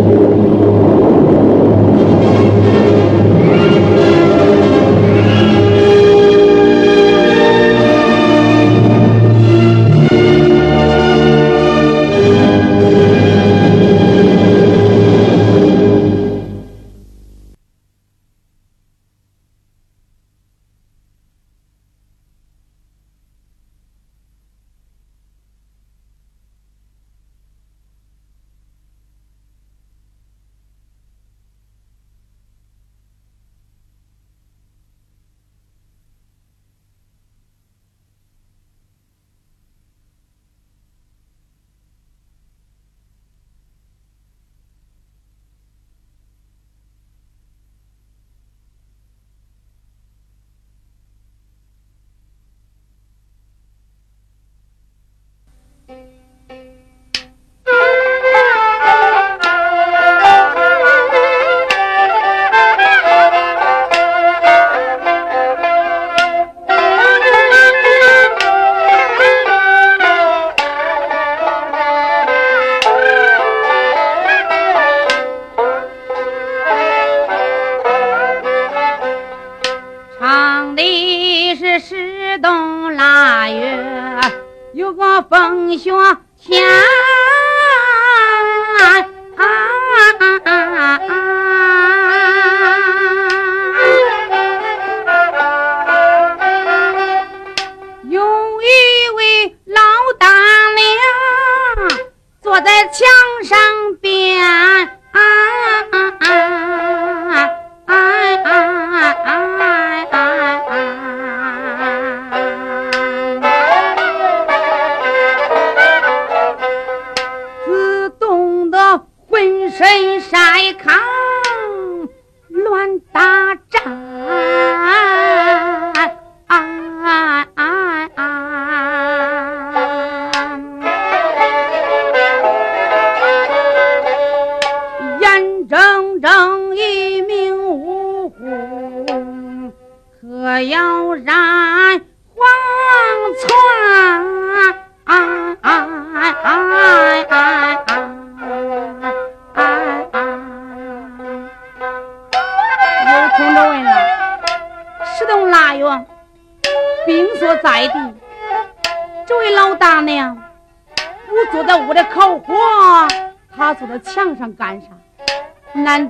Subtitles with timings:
[0.00, 0.29] 难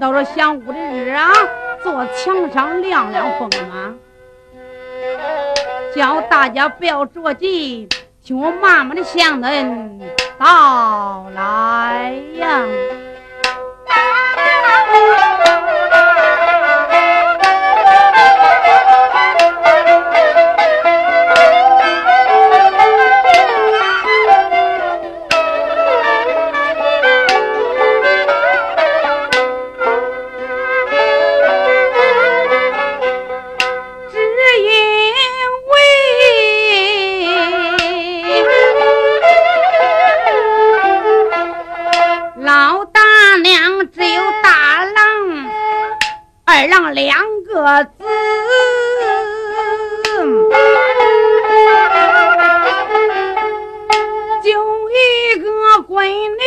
[0.01, 1.31] 道说想屋的日啊，
[1.83, 3.95] 坐墙上晾晾风啊？
[5.95, 7.87] 叫大家不要着急，
[8.25, 10.01] 听我慢慢的向恁
[10.39, 12.65] 到来呀。
[46.67, 48.05] 让两个子
[54.43, 54.51] 就
[54.91, 55.49] 一个
[55.89, 56.43] 闺女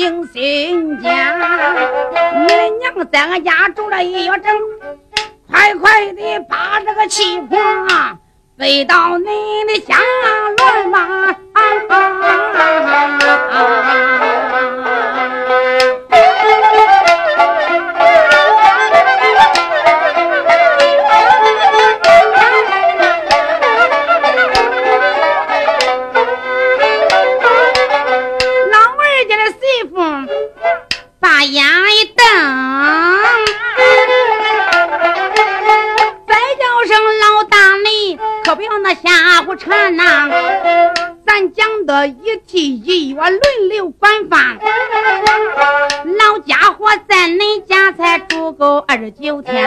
[0.00, 4.58] 你细听心讲，你的娘在俺家住了一月整，
[5.50, 7.58] 快快的把这个气魄
[8.56, 9.26] 背到你
[9.68, 9.98] 的下
[10.56, 11.36] 轮吧。
[41.60, 44.58] 讲的一梯一月轮流管饭，
[46.18, 49.62] 老家伙在恁家才住够二十九天，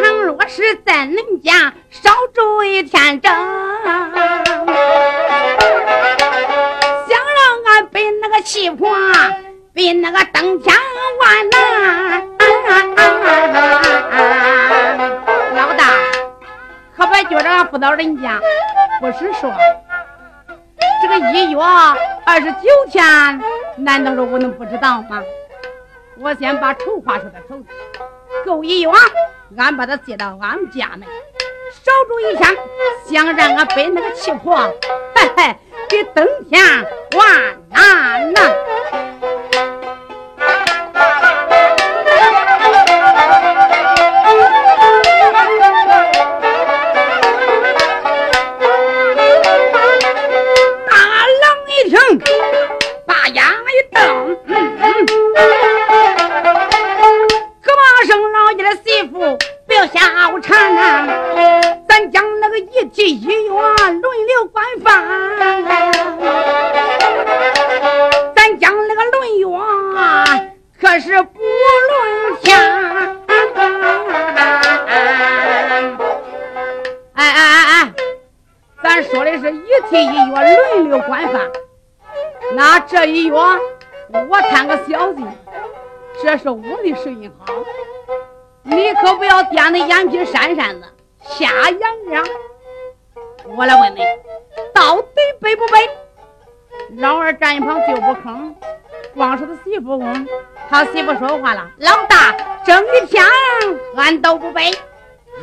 [0.00, 3.98] 倘若是在恁家少住一天整，想
[7.08, 8.88] 让俺背那个气魄，
[9.72, 10.72] 比那个登天
[11.20, 12.22] 万难。
[16.96, 18.40] 可别觉着俺不到人家，
[19.00, 19.52] 不是说
[21.06, 23.04] 这个一月二十九天，
[23.76, 25.22] 难道说我能不知道吗？
[26.18, 27.62] 我先把丑话说在头，
[28.46, 28.90] 够一月，
[29.58, 31.06] 俺把他接到俺们家来，
[31.72, 32.56] 少住一天，
[33.06, 34.56] 想让俺背那个气魄，
[35.14, 35.54] 嘿嘿，
[35.90, 38.40] 比登天还难呢。
[59.86, 61.06] 下午茶呢，
[61.86, 63.54] 咱将那个一季一院
[64.00, 65.04] 轮流管饭，
[68.34, 69.46] 咱将那个轮月
[70.80, 72.56] 可是不轮钱。
[77.14, 77.92] 哎哎哎哎，
[78.82, 81.50] 咱说的是一季一月轮流管饭，
[82.54, 85.26] 那这一月我摊个小心，
[86.22, 87.52] 这是我的生意好。
[88.66, 90.86] 你可不要点的眼皮闪闪的，
[91.22, 92.24] 瞎眼亮。
[93.44, 94.00] 我来问你，
[94.74, 95.08] 到底
[95.40, 95.90] 背不背？
[96.96, 98.54] 老二站一旁就不吭，
[99.14, 100.26] 光说他媳妇问，
[100.70, 102.34] 他媳妇说话了：“老大，
[102.64, 103.22] 整一天
[103.96, 104.72] 俺都不背。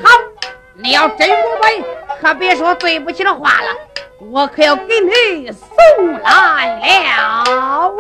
[0.04, 0.10] 好，
[0.74, 1.84] 你要真不背，
[2.20, 3.68] 可别说对不起的话了。”
[4.32, 7.92] 我可要给你送来了啊！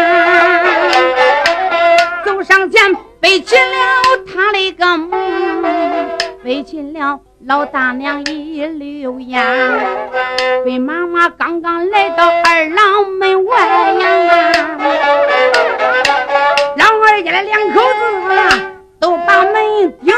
[2.25, 3.63] 中，走上前背起了。
[4.27, 5.17] 他的个母
[6.45, 9.45] 背起了老大娘一溜烟，
[10.65, 13.59] 背妈妈刚刚来到二郎门外
[13.93, 14.53] 呀，
[16.77, 17.95] 老二家的两口子
[19.01, 20.15] 都把门丢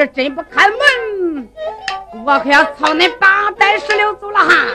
[0.00, 1.48] 了，要是真不开门，
[2.24, 4.66] 我可要操恁八代十六祖了哈！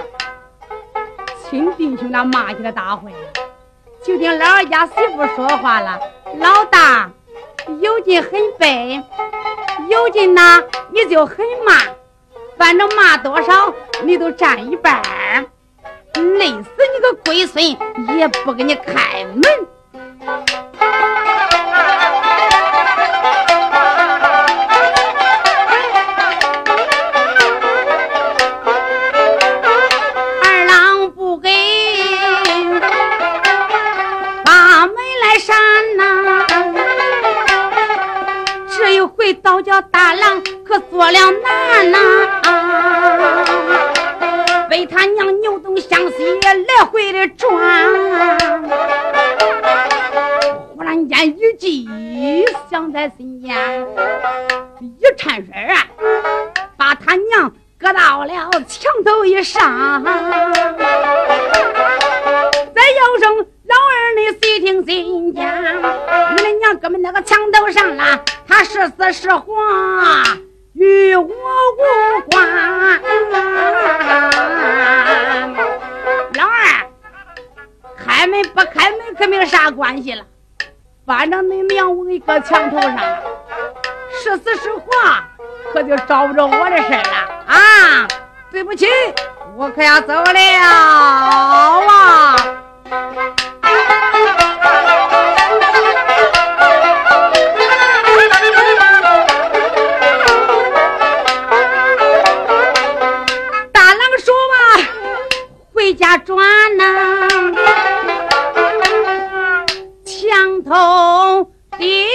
[1.44, 3.12] 亲弟兄那骂起来大会，
[4.04, 6.00] 就听老二家媳妇说话了
[6.40, 7.10] ：“老大，
[7.80, 9.02] 有劲很背，
[9.90, 11.74] 有劲呐，你就很骂，
[12.58, 15.02] 反正骂多少你都占一半
[16.14, 17.64] 累死你个龟孙，
[18.18, 19.44] 也不给你开门。”
[39.56, 41.98] 我叫大郎可做了难呐，
[44.70, 47.50] 被他娘扭东向西来回的转，
[50.76, 51.88] 忽然间一计
[52.70, 53.56] 想在心间，
[54.82, 55.88] 一颤身啊，
[56.76, 60.12] 把他娘搁到了墙头一上，再
[62.92, 63.48] 叫声。
[63.68, 65.44] 老二，你细听心讲，
[66.36, 69.54] 你的娘根本那个墙头上啦，他是死是活
[70.74, 71.30] 与我无
[72.30, 72.48] 关。
[76.36, 76.88] 老二，
[77.98, 80.24] 开门不开门可没啥关系了，
[81.06, 82.98] 反正你娘我一个墙头上，
[84.22, 84.92] 是死是活
[85.74, 88.08] 可就找不着我的事了啊！
[88.52, 88.88] 对不起，
[89.58, 92.36] 我可要走了啊！
[106.24, 106.38] 转
[106.78, 107.28] 呐，
[110.06, 112.08] 墙头顶，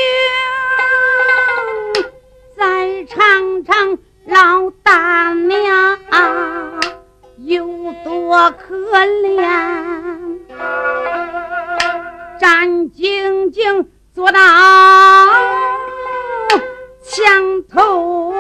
[2.57, 5.99] 再尝尝老大娘
[7.39, 7.67] 有
[8.05, 8.75] 多可
[9.07, 9.39] 怜。
[12.41, 14.41] 战兢兢坐到
[17.03, 18.33] 墙头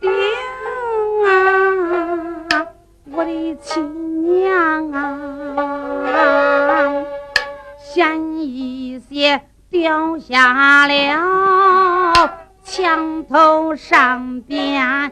[0.00, 0.10] 顶
[1.24, 1.85] 啊，
[3.16, 5.56] 我的亲娘啊，
[7.78, 15.10] 险一些掉下了墙头上边，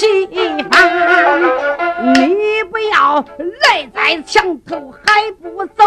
[0.00, 0.26] 几
[0.70, 1.42] 番
[2.14, 3.22] 你不要
[3.60, 5.84] 赖在墙头还不走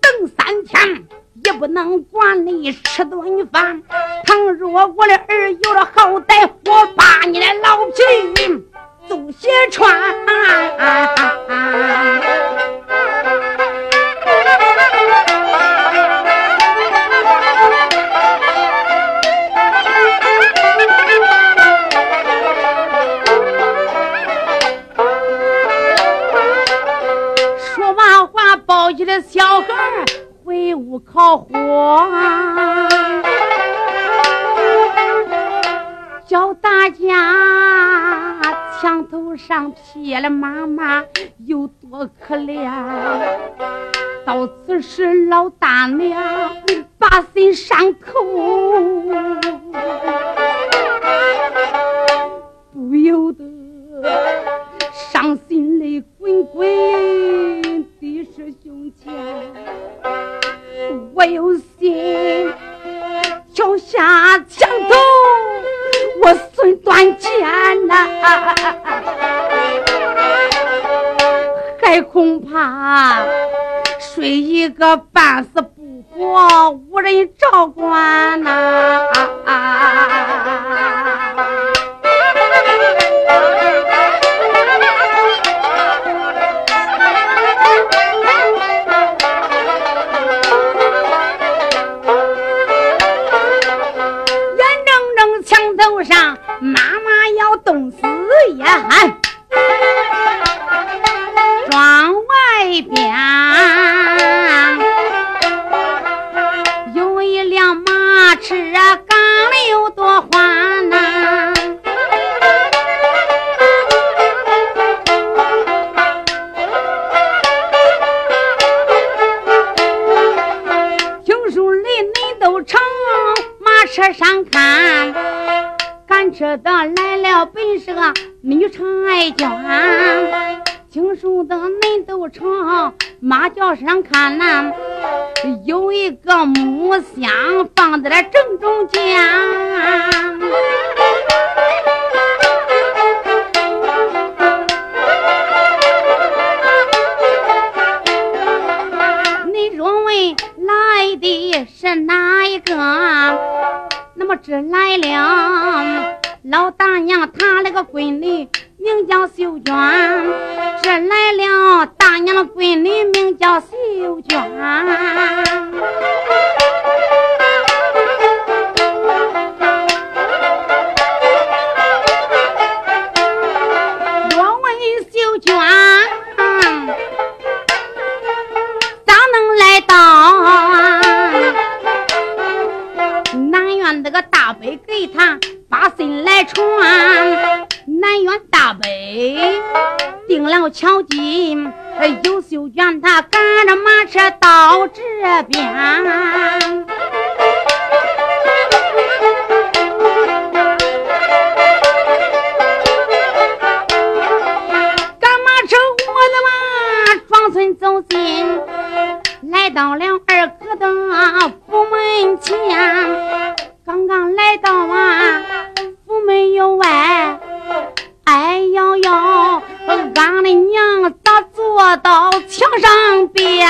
[0.00, 1.04] 等三天
[1.44, 3.82] 也不能管你吃顿饭。
[4.24, 5.49] 倘若我的儿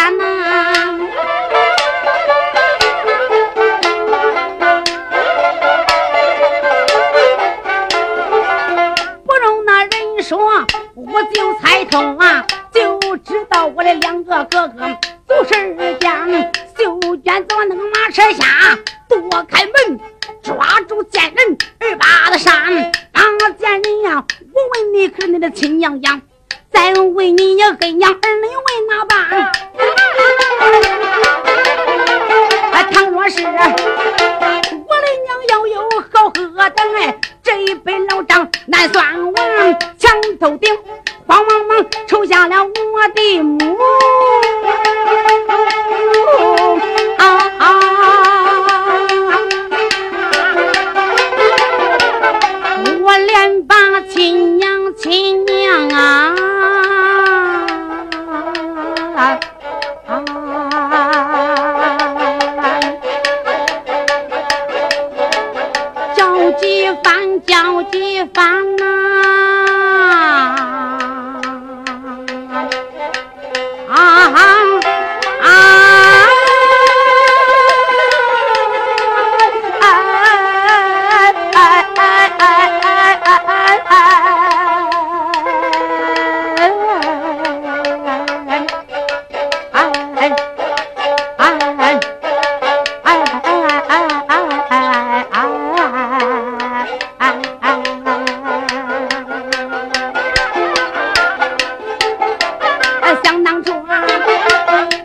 [0.01, 0.50] Anak.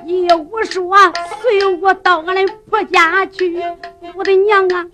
[0.06, 0.96] 你又，我说
[1.42, 3.60] 随我到俺的婆家去，
[4.16, 4.86] 我的娘啊！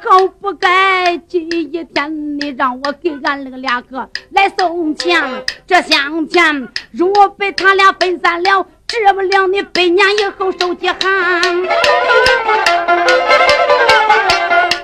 [0.00, 11.00] 好不该，今一天你让我给俺那个俩哥来送钱，这香钱如果被他俩分散了，治不了你百年以后受饥寒。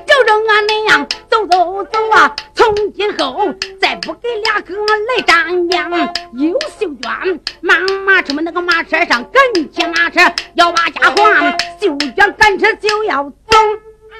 [0.06, 3.87] 就着俺那样走走走啊，从今后再。
[4.00, 5.90] 不给俩哥来张扬，
[6.34, 10.20] 有绣娟，妈妈出门那个马车上赶起马车
[10.54, 13.56] 要把家还，绣娟赶车就要走，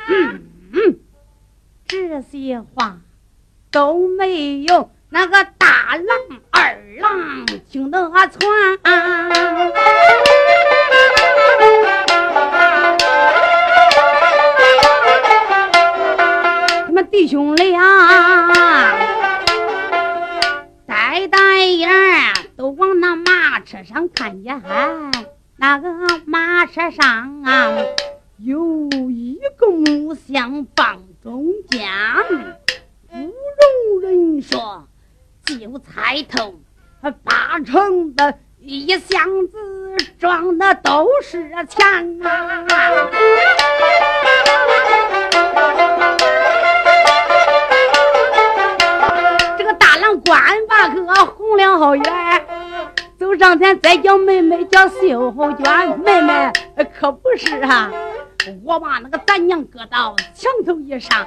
[0.08, 0.98] 嗯，
[1.86, 2.98] 这些话
[3.70, 8.78] 都没有那个大郎二郎听得穿，
[16.86, 19.07] 他们弟兄俩。
[21.10, 21.88] 呆呆眼
[22.54, 24.62] 都往那马车上看见。
[25.56, 25.88] 那个
[26.26, 27.78] 马车上啊，
[28.36, 31.88] 有一个木箱放中间，
[33.08, 34.86] 不容人说，
[35.46, 36.60] 就猜头
[37.24, 42.68] 八成的一箱子装的都是钱呐。
[50.48, 52.04] 大郎官把个红了好远。
[53.18, 55.30] 走上前再叫妹妹叫秀
[55.62, 56.50] 娟，妹妹
[56.98, 57.90] 可不是啊！
[58.64, 61.26] 我把那个咱娘搁到墙头一上，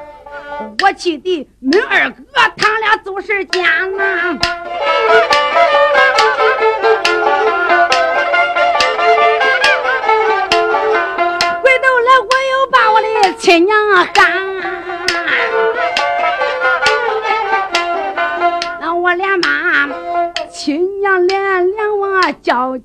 [0.82, 2.24] 我气的恁二哥
[2.58, 3.64] 他俩做事奸
[3.96, 4.40] 呐！
[11.62, 13.78] 回头来我又把我的亲娘
[14.16, 14.61] 喊，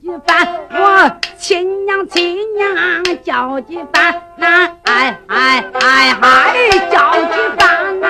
[0.02, 8.06] 几番，我亲娘亲娘叫几番，那哎哎哎哎叫几番呐！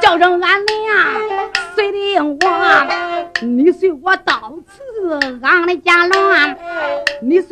[0.00, 0.72] 叫声俺娘
[1.74, 2.46] 随领我，
[3.42, 6.21] 你随我到此俺的家乱。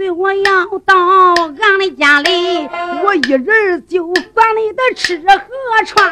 [0.09, 2.69] 我要到俺的家里，
[3.05, 5.27] 我一人就管你的吃和
[5.85, 6.11] 穿。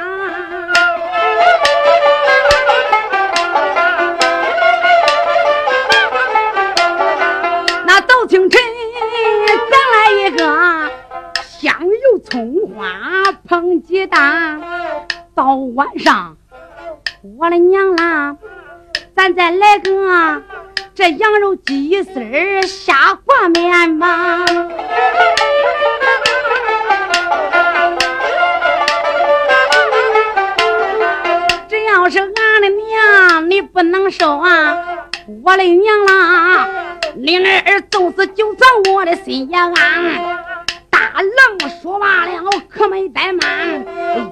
[7.86, 8.60] 那早清晨
[9.70, 10.90] 咱来一个
[11.42, 14.60] 香油葱花烹鸡蛋，
[15.34, 16.36] 到晚上
[17.38, 18.36] 我的娘啦，
[19.18, 20.40] 咱再来个。
[20.94, 24.44] 这羊肉鸡丝下挂面吧，
[31.68, 34.78] 只要是俺的娘，你不能收啊！
[35.42, 36.68] 我的娘啦，
[37.16, 39.74] 灵儿就是就算我的心也安。
[40.90, 43.84] 大郎说罢了，可没怠慢，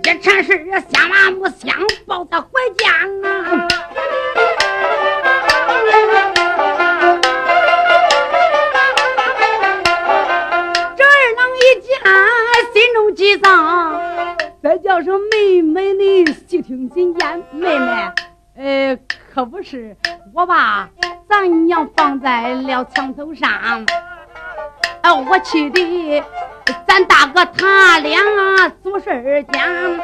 [0.05, 1.75] 一铲事儿先把木箱
[2.07, 2.47] 抱在怀
[2.77, 2.89] 间
[3.25, 3.67] 啊！
[12.73, 13.49] 心中急躁，
[14.63, 17.43] 再叫声妹妹，你细听心言。
[17.53, 18.13] 妹妹，
[18.57, 18.99] 呃，
[19.33, 19.97] 可不是
[20.35, 20.89] 我把
[21.29, 23.51] 咱娘放在了墙头上，
[25.01, 26.23] 啊，我气的
[26.87, 28.21] 咱大哥他俩
[28.83, 29.99] 做事间，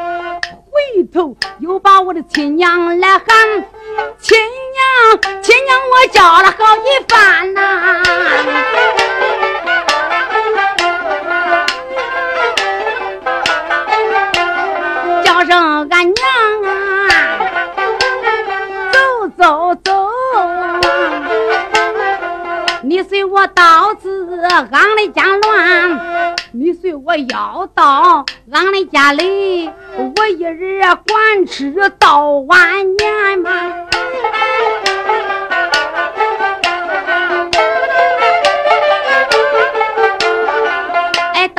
[0.71, 3.27] 回头又把我的亲娘来喊，
[4.19, 4.72] 亲娘，
[5.43, 7.59] 亲娘，我叫了好几番呐。
[15.25, 16.23] 叫声俺娘
[16.65, 16.71] 啊，
[18.93, 18.97] 走
[19.37, 19.91] 走走，
[22.83, 33.51] 你随我到此俺的家乱，你随我要到俺的家里，我一人管吃到晚年嘛。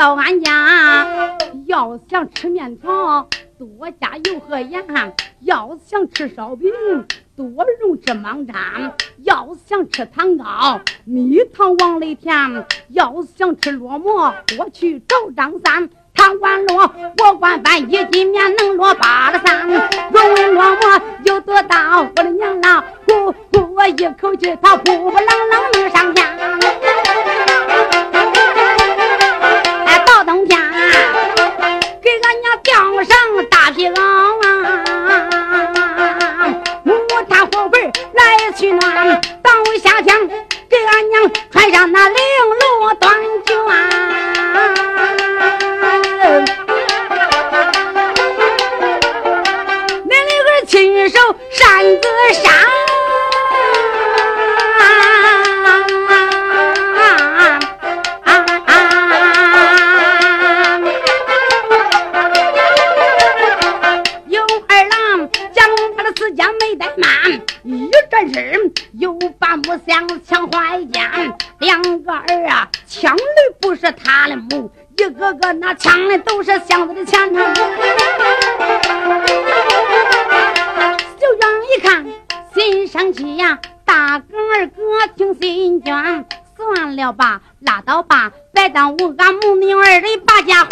[0.03, 1.07] 到俺家
[1.65, 3.25] 要想吃面条。
[3.57, 4.83] 多加油和盐，
[5.39, 6.69] 要想吃烧饼，
[7.37, 8.91] 多用芝麻粘；
[9.23, 15.89] 要想吃糖糕，蜜糖往里填；要想吃烙馍，我去找张三。
[16.13, 19.69] 他管烙，我管饭，一斤面能烙八个三。
[19.69, 27.52] 若问烙馍有多大，我的娘啊，呼呼我一口气，他呼呼啷啷能上天。
[32.13, 33.17] 给俺娘吊上
[33.49, 33.99] 大皮袄
[34.43, 34.45] 啊，
[36.83, 36.93] 木
[37.27, 39.19] 炭火盆来取暖。
[39.41, 39.49] 到
[39.81, 40.27] 夏天
[40.69, 42.13] 给俺娘穿上那绫
[42.59, 43.11] 罗短
[43.47, 43.57] 卷，
[50.05, 51.17] 恁女儿亲手
[51.49, 52.07] 扇子
[52.43, 52.92] 扇。
[68.93, 73.23] 又把木箱抢坏间，两个儿啊抢的
[73.61, 77.53] 不是他的母，一个个那抢的都是箱子的钱呐。
[81.19, 82.05] 小娟一看
[82.53, 86.23] 心生气呀，大哥二哥听心倦，
[86.55, 90.69] 死算了吧，拉倒吧，别耽误俺母女二人把家还。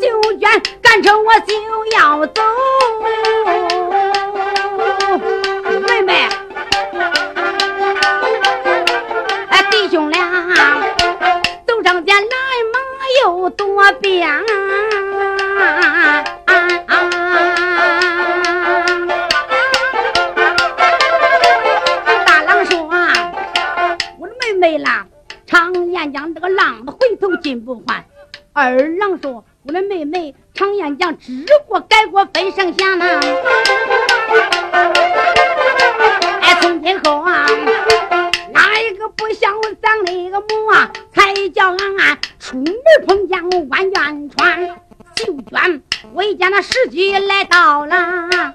[0.00, 0.62] 秀娟
[0.94, 1.52] 赶着我就
[1.96, 2.40] 要走，
[5.88, 6.28] 妹妹，
[9.48, 10.20] 哎，弟兄俩
[11.66, 12.30] 走上前来
[12.72, 12.78] 马
[13.24, 14.30] 又多变。
[26.12, 28.04] 讲这个浪子回头金不换。
[28.52, 33.20] 二郎说：“我的妹妹常言讲，知过改过分剩下呢。
[36.40, 37.44] 哎，从今后啊，
[38.52, 42.72] 哪一个不像咱那个母啊，才叫俺出门
[43.04, 44.64] 碰见万元川
[45.16, 48.54] 秀娟，为见那时机来到了。”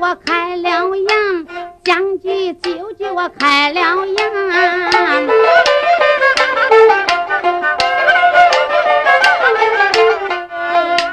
[0.00, 1.46] 我开了眼，
[1.82, 4.16] 将计就计，我开了眼。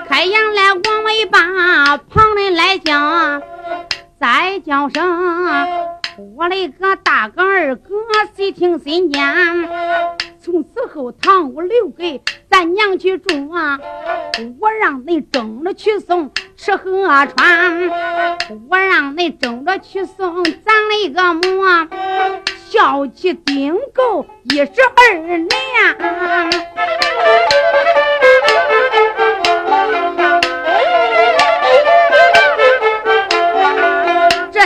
[0.07, 1.39] 开眼来往尾巴，
[2.09, 3.41] 旁人来叫，
[4.19, 5.94] 再叫声。
[6.17, 7.89] 我的个大哥二哥，
[8.35, 9.21] 细听心间。
[10.39, 13.77] 从此后，堂屋留给咱娘去住啊！
[14.61, 17.89] 我让你争着去送吃喝穿，
[18.69, 21.41] 我让你争着去送咱那个母，
[22.69, 25.49] 孝气顶够一十二年。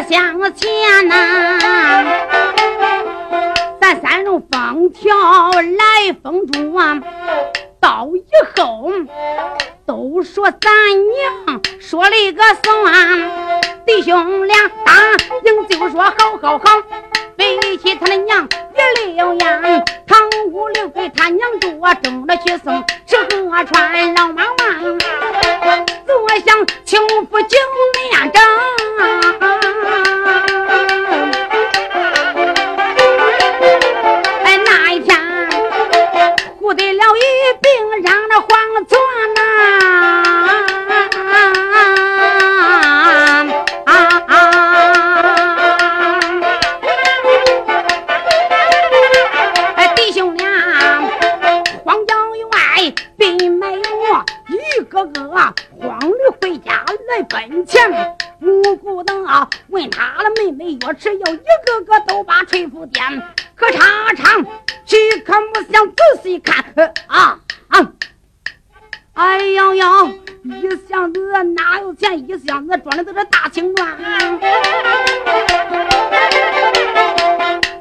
[0.09, 1.59] 向前呐，
[3.79, 5.15] 咱三路封条
[5.51, 6.99] 来封住啊，
[7.79, 8.23] 到以
[8.55, 8.91] 后
[9.85, 10.71] 都说咱
[11.45, 13.31] 娘说了一个算，
[13.85, 14.93] 弟兄俩答
[15.45, 16.65] 应就说好好好，
[17.39, 20.19] 背起他的娘也留言，堂
[20.51, 24.57] 屋里给他娘多，争着去送吃喝穿，老妈妈。
[26.05, 27.57] 坐享清福九
[27.95, 28.29] 面
[57.09, 58.17] 来坟钱。
[58.41, 63.05] 五姑等啊，问他的妹妹要吃药一个个都把吹鼓点，
[63.55, 64.45] 可常常
[64.85, 64.95] 去
[65.25, 66.63] 可不想仔细看
[67.07, 67.91] 啊啊！
[69.13, 69.85] 哎呀呀，
[70.45, 72.17] 一箱子哪有钱？
[72.29, 73.97] 一箱子装的都是大青砖。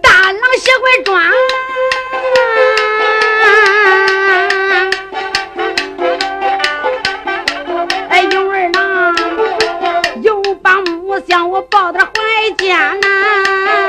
[0.02, 1.22] 大郎鞋柜装。
[11.28, 13.87] 将我抱到怀间呐、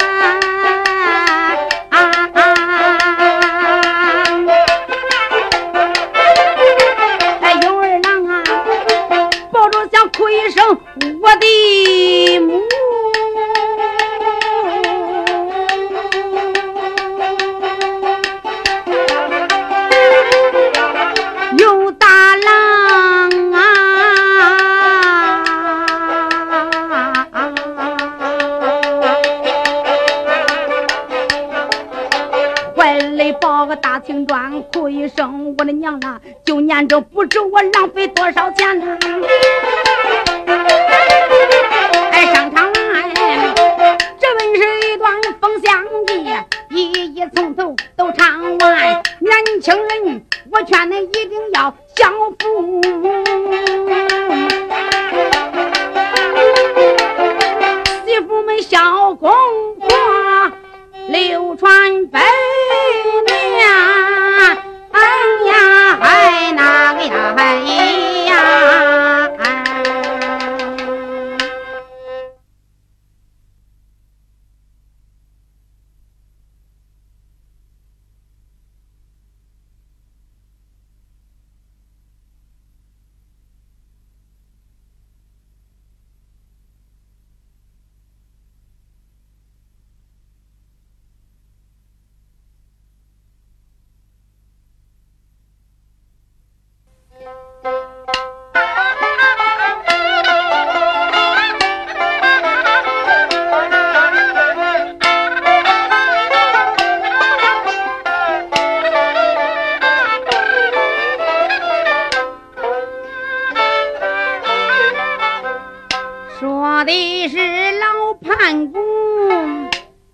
[116.85, 117.37] 的是
[117.79, 118.79] 老盘古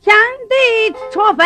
[0.01, 0.16] 天
[0.49, 1.45] 地初分。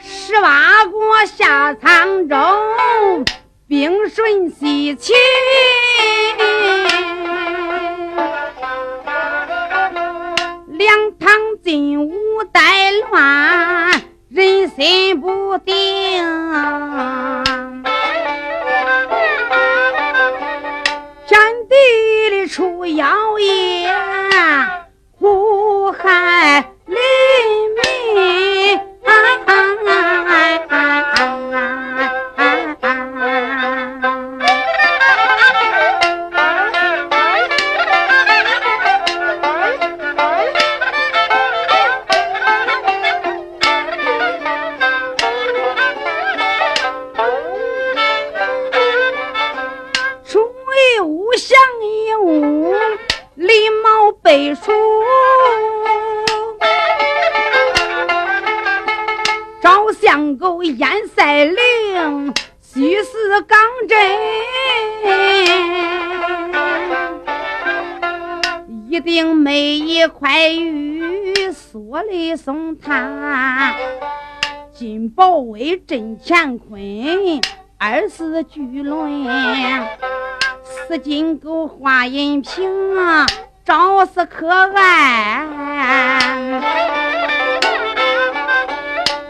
[0.00, 3.24] 十八国下沧州
[3.68, 5.12] 兵顺西去
[72.78, 73.74] 他，
[74.72, 76.80] 金宝威镇乾坤，
[77.78, 79.26] 二四巨轮，
[80.64, 83.26] 四金钩画银瓶啊。
[83.64, 85.46] 招是可爱，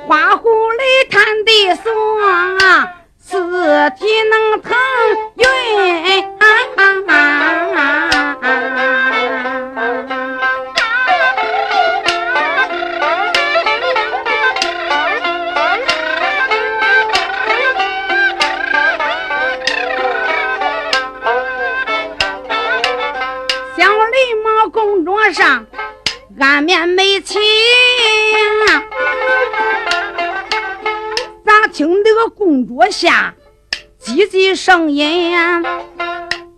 [0.06, 1.92] 花狐狸探地锁，
[3.18, 4.74] 四体能腾
[5.36, 5.44] 云。
[33.02, 33.34] 下
[34.00, 35.36] 叽叽声音？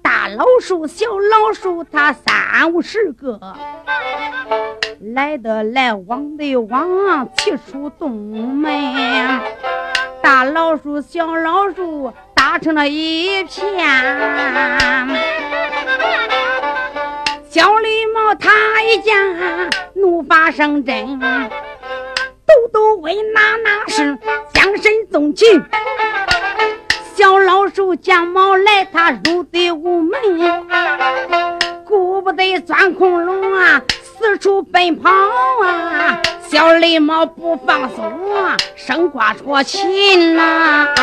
[0.03, 3.41] 大老鼠、小老鼠，它三五十个，
[5.15, 9.41] 来的来往的往，齐出东门。
[10.23, 13.89] 大老鼠、小老鼠打成了一片。
[17.49, 19.17] 小狸猫他一见，
[19.95, 21.19] 怒发生真，
[22.55, 24.17] 抖抖为哪哪是
[24.53, 25.45] 将身纵起。
[27.15, 30.21] 小老鼠见猫来，他入得屋门，
[31.85, 36.21] 顾不得钻空笼啊，四处奔跑啊。
[36.49, 38.05] 小狸猫不放松
[38.37, 40.95] 啊，生挂戳琴呐。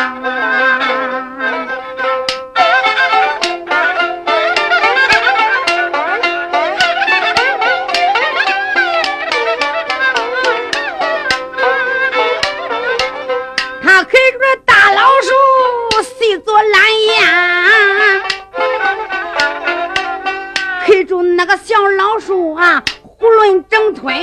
[21.44, 22.84] 那个小老鼠啊，
[23.18, 24.14] 囫囵整吞，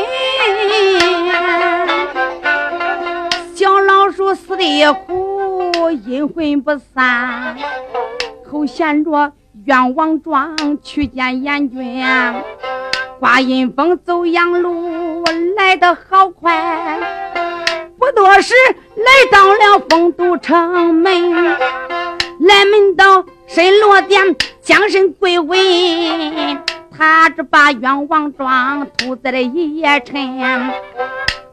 [3.54, 7.58] 小老鼠死的苦，阴魂不散，
[8.50, 9.34] 口衔着
[9.66, 12.02] 冤枉状去见阎君。
[13.20, 15.26] 刮阴风走阳路，
[15.58, 16.98] 来得好快，
[18.00, 18.54] 不多时
[18.96, 21.34] 来到了丰都城门，
[22.40, 25.58] 来门到神罗殿，将身跪稳。
[27.00, 30.42] 他这把冤枉状吐在了一夜尘，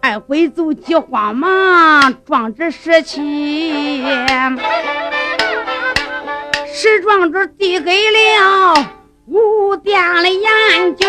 [0.02, 4.02] 二鬼族急慌忙状纸拾起，
[6.66, 8.74] 拾状纸递给了
[9.26, 11.06] 五殿的阎君。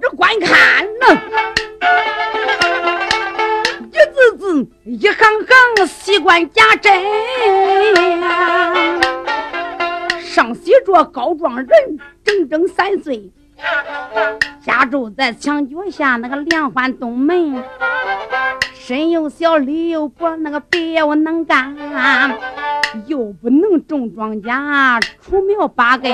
[0.00, 1.06] 只观看呢，
[3.92, 5.16] 一字字，一行
[5.46, 6.92] 行，细观家珍。
[10.20, 11.68] 上写着告状人，
[12.24, 13.30] 整整三岁，
[14.64, 17.62] 家住在墙脚下那个连环东门，
[18.74, 21.76] 身又小，力又薄，那个别又能干，
[23.06, 26.12] 又不能种庄稼，除苗拔根。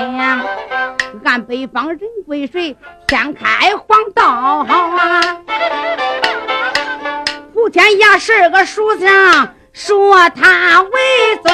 [1.24, 2.76] 按北方人归水，
[3.06, 5.20] 天开黄道啊！
[7.52, 10.90] 普天下十个属相，说他为
[11.42, 11.50] 尊。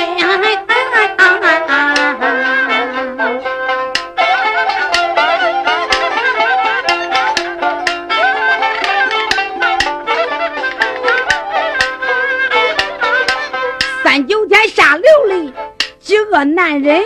[16.37, 17.03] 个男人，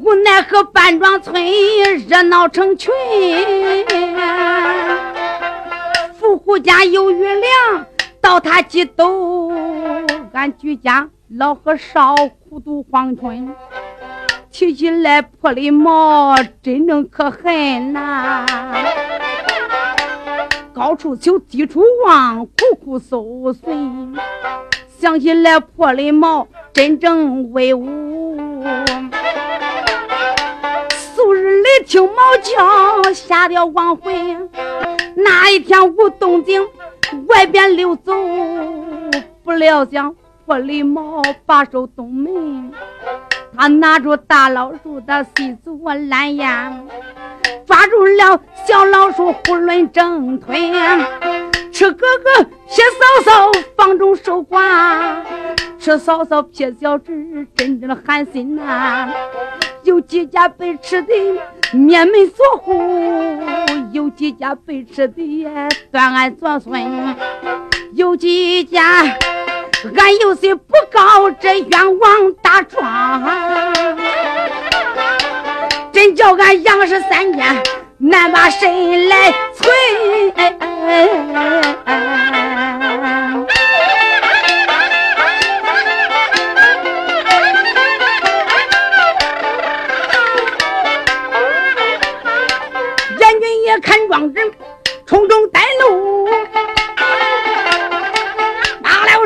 [0.00, 1.44] 无奈和半庄村
[2.08, 2.90] 热闹成群。
[6.18, 7.86] 富户家有余粮，
[8.22, 9.52] 到他几斗，
[10.32, 12.14] 俺居家老和少
[12.48, 13.54] 苦读黄春。
[14.50, 18.46] 提起来破里毛，真正可恨呐！
[20.72, 22.52] 高处求，低处望，苦
[22.82, 24.16] 苦搜寻。
[25.04, 28.64] 想起来破里毛，真正威武。
[30.88, 34.14] 素日里听毛叫，吓得往回。
[35.14, 36.66] 那一天无动静，
[37.28, 38.14] 外边溜走，
[39.42, 42.72] 不料想破里毛把守东门。
[43.56, 46.86] 他拿着大老鼠的细足烂眼，
[47.66, 50.56] 抓住了小老鼠囫囵整吞，
[51.72, 55.22] 吃哥哥撇嫂嫂房中守寡，
[55.78, 59.08] 吃嫂嫂撇小侄真正的寒心呐。
[59.84, 61.12] 有几家被吃的
[61.72, 62.82] 面门锁户，
[63.92, 65.52] 有几家被吃的
[65.92, 66.82] 断案做孙，
[67.92, 69.04] 有几家。
[69.92, 72.82] 俺有心不告这冤枉大状，
[75.92, 77.54] 真叫俺杨氏三家
[77.98, 79.70] 难把身来存。
[93.18, 94.50] 阎君爷看状人，
[95.06, 96.26] 从中带路。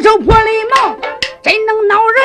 [0.01, 0.38] 手破里毛，
[1.49, 2.21] 真能恼人。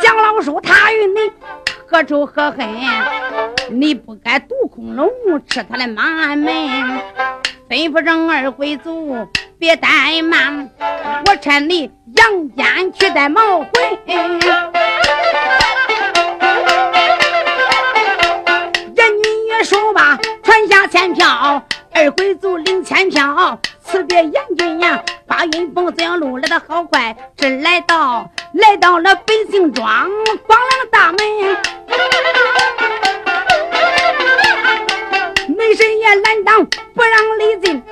[0.00, 1.18] 想老叔他与你
[1.84, 2.64] 何仇何恨？
[3.70, 5.10] 你不该毒空龙
[5.48, 6.54] 吃他的满门。
[7.68, 9.26] 吩咐人二贵族
[9.58, 10.70] 别怠慢，
[11.26, 13.66] 我趁你阳间去带毛回。
[14.06, 14.40] 人
[18.94, 21.60] 君也说罢，传下千票，
[21.94, 23.58] 二贵族领千票。
[23.84, 30.08] 辞别阎君呀，八云峰这样路来的好快，这来到来到了北杏庄
[30.46, 31.18] 光亮大门，
[35.54, 36.64] 门神爷拦挡
[36.94, 37.82] 不让里进，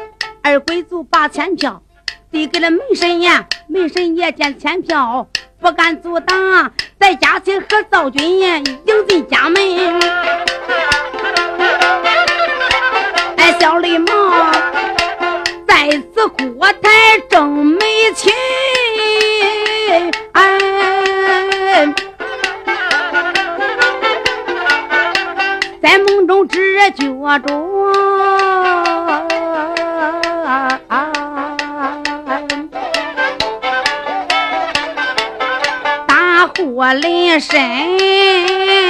[0.43, 1.83] 二贵族把钱票
[2.31, 3.31] 递给了门神爷，
[3.67, 5.29] 门神爷见钱票
[5.61, 10.01] 不敢阻挡，在家亲和赵军迎进家门，
[13.41, 14.07] 哎，小李毛。
[15.67, 17.81] 在此国台正美
[18.15, 18.31] 琴，
[25.83, 27.41] 在梦中只觉着
[36.07, 38.90] 大祸临身。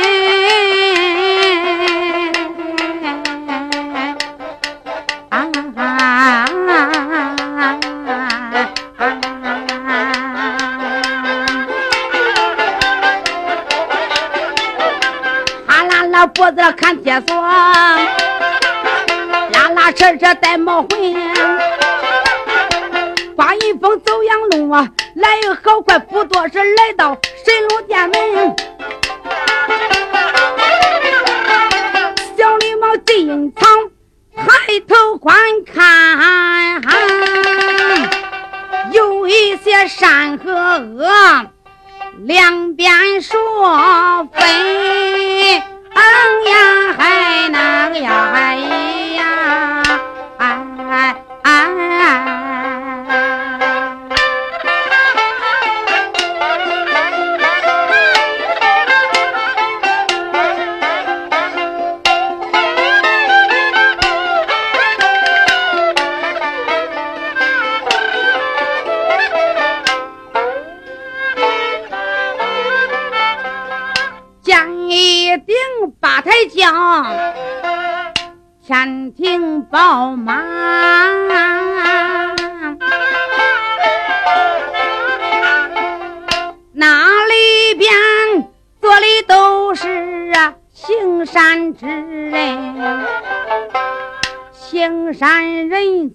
[16.27, 17.37] 脖子看铁锁，
[19.53, 20.91] 拉拉扯扯带毛混。
[23.37, 25.29] 刮一风走阳路啊，来
[25.63, 28.57] 好快，不多时来到神龙殿门。
[32.37, 33.69] 小狸猫进藏，
[34.37, 36.83] 抬头观看，
[38.93, 41.47] 有一些山和恶，
[42.19, 44.41] 两边说分。
[46.01, 46.05] 哎
[46.51, 46.55] 呀，
[46.99, 47.59] 还能
[48.03, 48.39] 呀，哎
[49.17, 49.23] 呀，
[50.39, 50.45] 哎
[50.89, 51.17] 哎。
[51.43, 52.50] 哎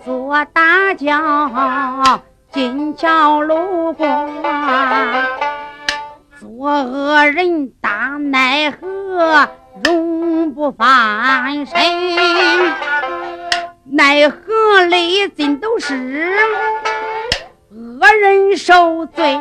[0.04, 2.22] 做大轿，
[2.52, 4.06] 金桥路过，
[6.40, 9.48] 做恶人大奈何。
[9.84, 11.76] 永不翻身，
[13.84, 16.34] 奈何历尽都是
[17.70, 19.34] 恶人受罪，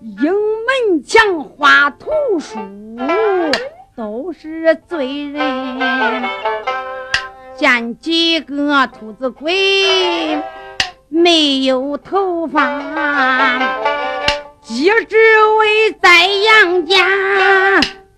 [0.00, 2.58] 营门墙画图书
[3.96, 6.22] 都是罪人。
[7.56, 10.42] 见几个兔子鬼，
[11.08, 13.58] 没有头发，
[14.62, 15.16] 几只
[15.58, 16.96] 为在杨家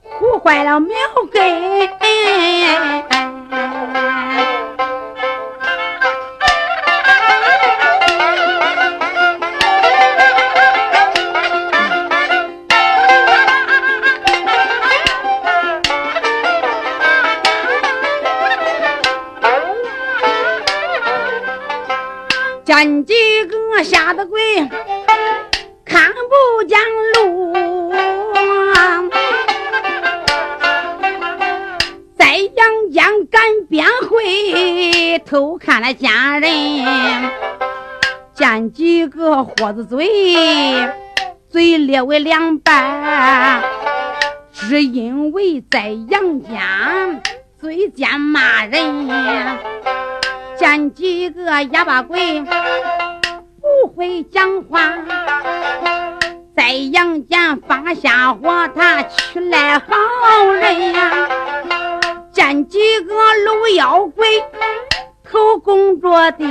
[0.02, 0.94] 护坏了苗
[1.32, 1.88] 根。
[22.64, 23.12] 见几
[23.44, 24.40] 个吓得鬼
[25.84, 26.78] 看不见
[27.14, 27.92] 路，
[32.16, 36.50] 在阳间敢便会偷看了家人，
[38.34, 40.08] 见几个豁子嘴，
[41.50, 43.62] 嘴裂为两半，
[44.52, 47.22] 只因为在阳间
[47.60, 49.06] 嘴贱骂人。
[50.56, 54.94] 见几个哑巴鬼不会讲话，
[56.56, 59.86] 在阳间放下火，他娶来好
[60.52, 61.28] 人呀。
[62.32, 64.42] 见几个路妖鬼
[65.24, 66.44] 头拱着地，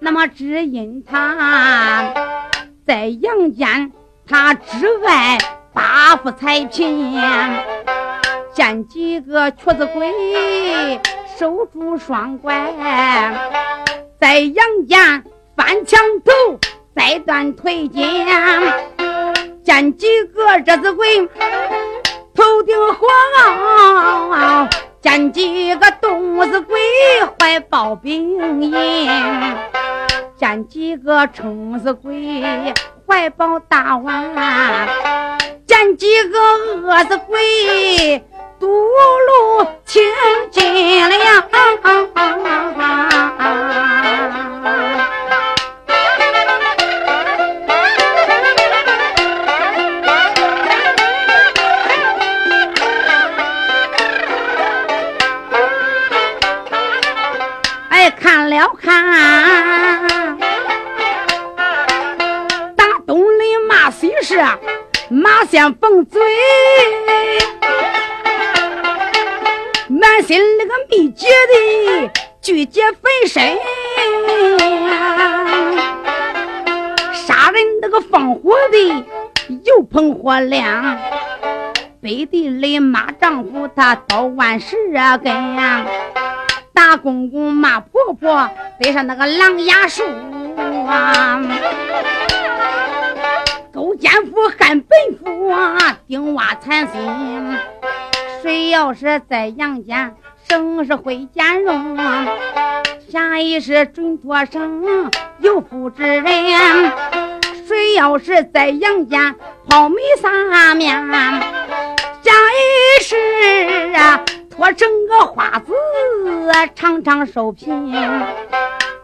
[0.00, 2.12] 那么只因他
[2.86, 3.92] 在阳间，
[4.28, 5.38] 他只爱
[5.72, 7.20] 八富财贫。
[8.52, 11.00] 见几个瘸子鬼。
[11.38, 12.72] 守住双拐，
[14.18, 15.22] 在阳间
[15.54, 16.32] 翻墙头，
[16.94, 18.26] 再断腿筋。
[19.62, 21.28] 见几个热子鬼
[22.34, 23.06] 头顶火，
[25.02, 26.74] 见几个冻死鬼
[27.38, 29.10] 怀抱冰银，
[30.38, 32.72] 见几个撑死鬼
[33.06, 34.88] 怀抱大碗，
[35.66, 36.38] 见几个
[36.82, 38.24] 饿死鬼。
[38.58, 40.02] 堵路清
[40.50, 41.14] 尽了，
[57.88, 60.06] 哎，看了看，
[62.76, 64.42] 大东里骂谁是
[65.10, 66.20] 马先崩嘴。
[69.88, 72.10] 满心那个秘诀的
[72.40, 73.56] 聚结分身，
[77.12, 79.04] 杀人那个放火的
[79.64, 80.98] 又捧火亮，
[82.00, 84.76] 背地里骂丈夫他刀万十
[85.22, 85.56] 根，
[86.74, 90.02] 大公公骂婆婆背上那个狼牙树
[90.88, 91.40] 啊，
[93.72, 94.84] 勾奸夫害本
[95.22, 97.56] 夫啊，丁挖残心。
[98.46, 100.14] 谁要是在阳间
[100.48, 101.96] 生是会兼容，
[103.10, 106.24] 下一世准托生有福之人。
[107.66, 109.34] 谁要是在阳间
[109.68, 110.94] 泡米撒面，
[112.22, 113.16] 下一世
[113.96, 115.72] 啊托成个花子
[116.76, 117.92] 常常受贫。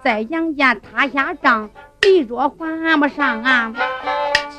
[0.05, 1.69] 在阳间塌下账，
[2.03, 3.73] 地着还不上啊，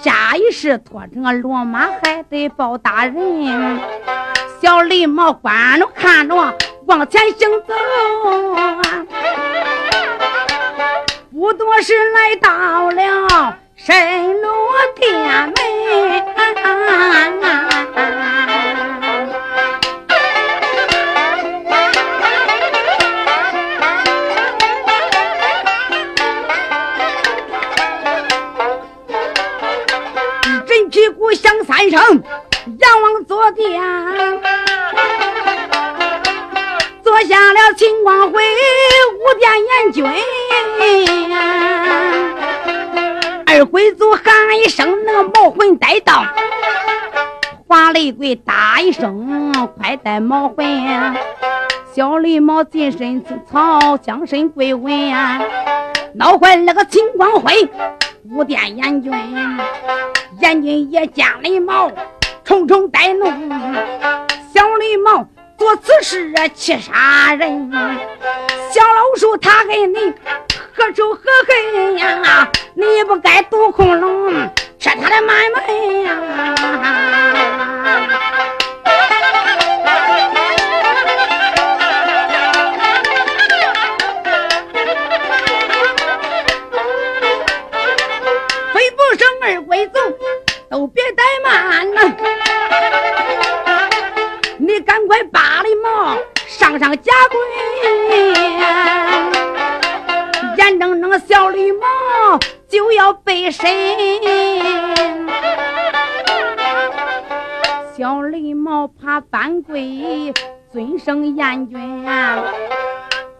[0.02, 3.80] 下一世拖着个骡马还得报大人。
[4.62, 6.36] 小狸猫关着看着，
[6.88, 7.74] 往前行走，
[11.34, 14.50] 不多时来到了神罗
[14.96, 15.14] 殿
[15.48, 15.54] 门。
[18.56, 18.73] 一
[31.24, 32.24] 阵屁股响三声。
[32.80, 33.82] 仰望坐殿，
[37.04, 40.06] 坐下了秦光辉五殿阎君。
[43.46, 46.26] 二鬼子喊一声，那个毛魂带到。
[47.74, 50.64] 华雷贵打一声，快带毛魂。
[51.92, 55.42] 小狸猫近身草，将身归稳呀。
[56.14, 57.68] 闹坏那个秦光辉
[58.30, 59.12] 五殿阎君，
[60.40, 61.92] 阎君也见狸猫。
[62.44, 67.72] 重重带怒，小狸猫做此事气杀人，
[68.72, 70.14] 小老鼠他给你
[70.76, 72.48] 何仇何恨呀？
[72.76, 74.32] 你不该毒恐龙
[74.84, 75.62] 接他的买卖
[76.04, 76.10] 呀！
[88.74, 90.02] 吩咐声儿归走，
[90.70, 92.02] 都别怠慢呐！
[94.58, 97.40] 你赶快扒了毛，上上家规，
[100.58, 101.88] 眼睁睁小绿毛。
[102.74, 103.70] 就要被审。
[107.96, 110.34] 小绿毛怕犯规，
[110.72, 112.44] 尊生阎君啊！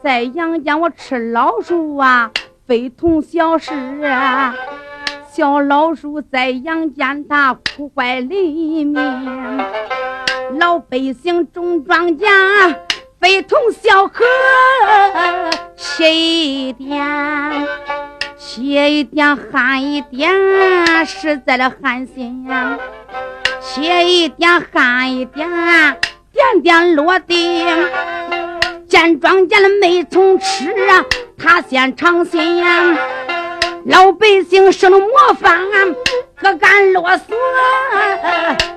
[0.04, 2.30] 在阳间我吃老鼠啊，
[2.68, 3.74] 非同小事
[4.06, 4.54] 啊！
[5.32, 8.96] 小老鼠在阳间它苦坏黎民，
[10.60, 12.76] 老百姓种庄稼
[13.20, 14.24] 非同小可，
[15.76, 17.68] 谁点，
[18.46, 20.30] 歇一点，旱一点，
[21.06, 22.78] 实在的寒心呀。
[23.62, 25.50] 歇一点，旱一点，
[26.34, 27.66] 点点落地。
[28.90, 31.06] 见庄稼了没虫吃啊，
[31.38, 32.98] 他先尝心呀。
[33.86, 35.08] 老百姓生了模
[35.40, 35.58] 范，
[36.36, 37.34] 可敢啰嗦？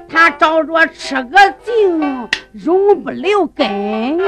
[0.08, 4.20] 他照着吃个净，容不留根。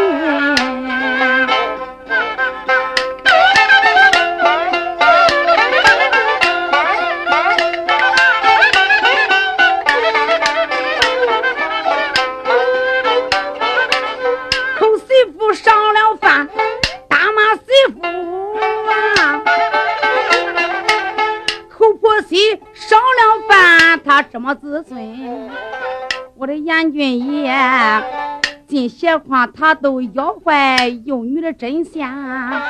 [29.09, 32.61] 进邪框，他都要坏幼女的真相，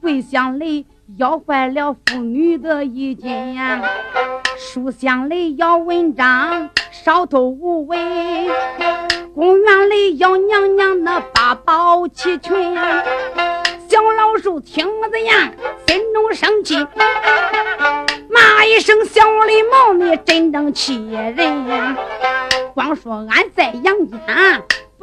[0.00, 0.86] 跪香雷
[1.16, 3.58] 要坏了妇女的衣襟，
[4.56, 7.98] 书香雷要文章少偷无为，
[9.34, 12.76] 公园里要娘娘那八宝齐全。
[13.88, 15.50] 小老鼠听这样，
[15.88, 16.76] 心中生气。
[18.30, 21.96] 骂一声小狸猫，你真正气人！
[22.72, 24.20] 光说俺在阳间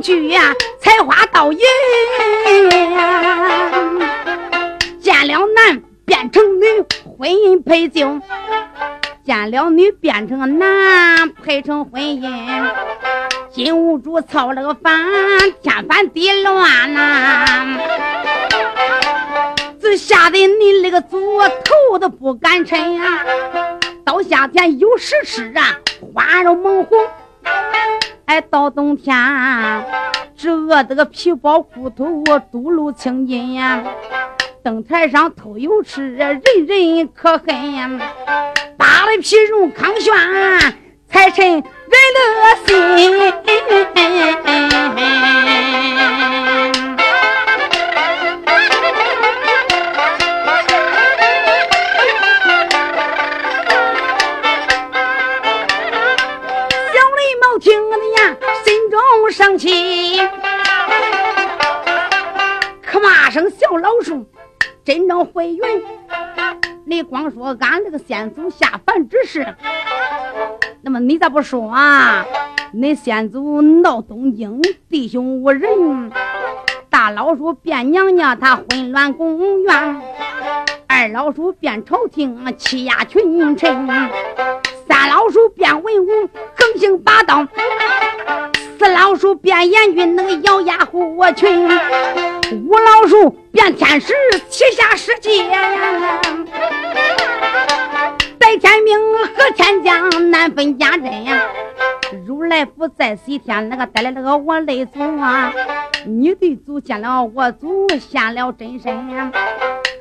[0.00, 1.58] 去呀，采花盗银，
[5.00, 6.64] 见了男变成女，
[7.04, 8.20] 婚姻配就；
[9.24, 12.30] 见了女变成男，配成婚姻。
[13.50, 15.04] 金兀术操了个反，
[15.62, 17.44] 天翻地乱呐！
[19.80, 21.18] 这吓得你那个祖
[21.64, 23.26] 头都不敢抻呀！
[24.04, 25.76] 到夏天有时吃啊，
[26.14, 26.98] 花肉猛红。
[28.26, 29.16] 哎，到冬天，
[30.36, 33.82] 只饿得个皮包骨头，我肚露青筋呀。
[34.62, 37.88] 灯台上偷油吃，人人可恨呀。
[38.76, 40.14] 扒了皮肉抗炫，
[67.38, 69.54] 说俺这个先祖下凡之事，
[70.82, 72.26] 那么你咋不说啊？
[72.74, 74.60] 恁先祖闹东京，
[74.90, 76.10] 弟兄无人，
[76.90, 80.02] 大老鼠变娘娘，他混乱宫院；
[81.00, 83.86] 二老鼠变朝廷，欺压群臣；
[84.88, 87.46] 三老鼠变文武，横行霸道。
[88.76, 91.68] 四老鼠变阎君，那个咬牙护我群；
[92.66, 94.12] 五老鼠变天使，
[94.48, 95.48] 七下世界。
[98.40, 98.98] 白天明
[99.36, 101.40] 和天将难分家珍呀。
[102.26, 105.52] 如来佛在西天，那个带来那个我累祖啊！
[106.04, 109.32] 你的祖见了我祖现了真身！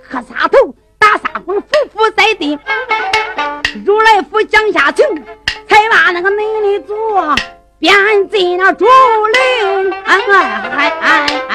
[0.09, 0.73] 磕仨头，
[1.38, 2.57] 打仨滚，伏伏在地。
[3.85, 5.05] 如来佛降下情，
[5.69, 6.95] 才把那个恁的祖。
[7.79, 7.93] 变
[8.29, 11.53] 进了竹林，哎哎哎哎！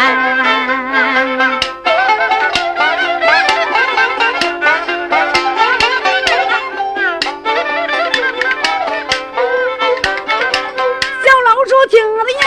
[11.25, 12.43] 小老鼠听了言，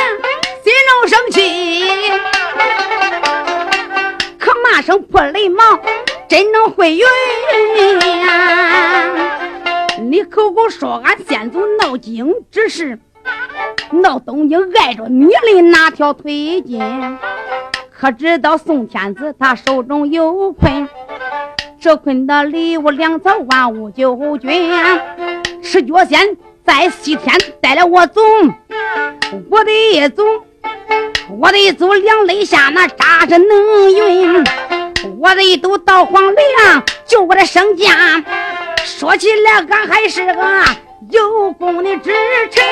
[0.63, 1.38] 心中生气，
[4.39, 5.77] 可骂声破雷毛，
[6.28, 7.01] 真能会云
[8.19, 9.09] 呀！
[10.01, 12.99] 你口口说俺先祖闹经之事。
[13.91, 16.82] 闹东京碍着你的哪条腿筋？
[17.91, 20.89] 可知道宋天子他手中有困，
[21.80, 24.71] 这困的礼物粮草万物九军，
[25.63, 28.21] 赤脚仙在西天带了我走，
[29.49, 30.23] 我的走，
[31.39, 34.43] 我的走，两肋下那扎着能运，
[35.19, 38.23] 我的都到黄梁救我的生家。
[38.83, 40.33] 说起来，俺还是个
[41.09, 42.11] 有功的之
[42.51, 42.63] 臣。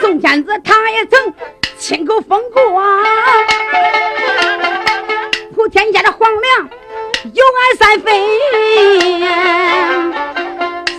[0.00, 1.34] 宋天子他也曾
[1.78, 2.62] 亲口封过，
[5.54, 6.68] 普天下的皇粮
[7.34, 8.14] 有俺三分。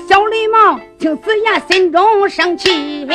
[0.08, 3.06] 小李毛听此言，心中生气，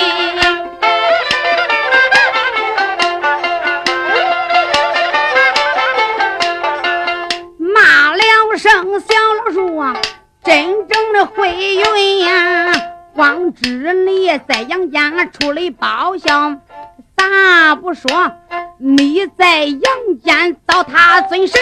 [7.59, 8.23] 骂了
[8.57, 9.15] 声小
[9.45, 9.95] 老鼠啊！
[10.43, 12.73] 真正的会运呀，
[13.15, 16.57] 光知你在杨家出了报效，
[17.15, 18.11] 咋不说
[18.83, 19.83] 你在阳
[20.25, 21.61] 间遭他尊神？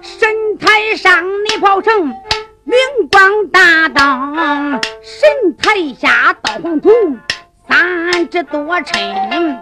[0.00, 1.94] 神台上你跑成
[2.64, 2.74] 明
[3.10, 6.88] 光大道，神台下倒黄土
[7.68, 9.58] 三尺多沉，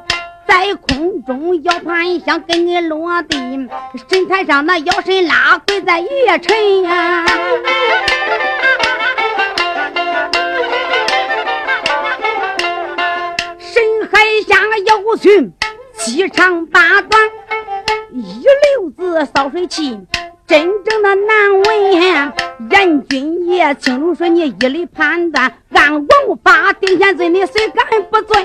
[0.47, 3.37] 在空中摇盘香给你落地，
[4.09, 7.27] 神台上那妖神拉跪在夜沉呀，
[13.59, 15.53] 神海下妖群
[15.97, 17.21] 七长八短，
[18.13, 19.99] 一溜子扫水器。
[20.47, 21.95] 真正的难为，
[22.69, 26.09] 人君也清楚说你一理判断，按王
[26.43, 28.45] 法定天罪，你谁敢不遵？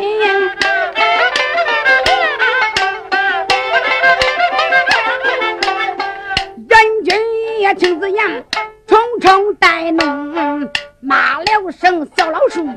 [6.67, 7.15] 人君
[7.61, 8.45] 也听此言，
[8.85, 10.03] 重重带怒，
[11.05, 12.67] 骂了声小老鼠。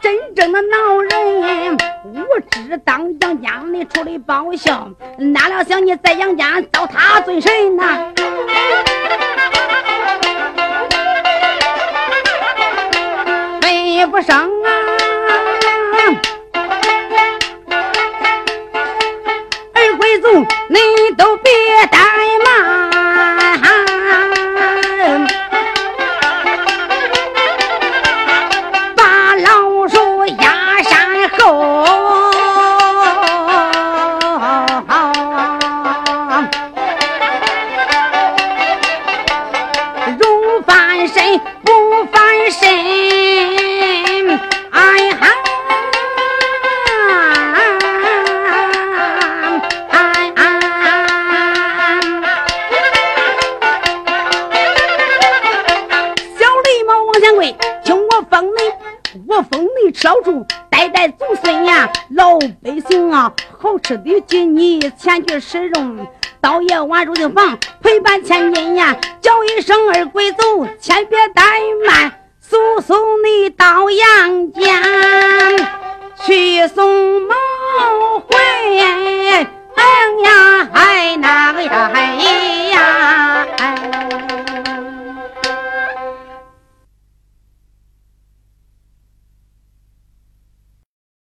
[0.00, 1.76] 真正的恼人，
[2.14, 8.12] 我只当杨家你出来报效，哪料想你在杨家遭他罪神呐！
[13.60, 14.70] 飞不生啊！
[19.74, 20.28] 二贵族，
[20.68, 20.78] 你
[21.16, 21.52] 都别
[21.90, 21.98] 怠
[22.44, 22.91] 慢。
[60.02, 66.04] 小住代代祖孙呀，老百姓啊，好吃的紧你前去食用。
[66.40, 74.82] 到夜晚入的房，陪伴千金呀，叫一声儿鬼走，千别怠慢，速送你到阳间
[76.24, 77.36] 去送毛
[78.32, 78.70] 哎
[80.24, 82.06] 呀，哎那个呀，哎
[82.72, 83.46] 呀。